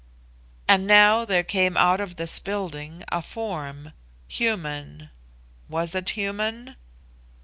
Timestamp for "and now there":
0.67-1.43